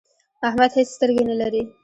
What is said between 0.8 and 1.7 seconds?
سترګې نه لري.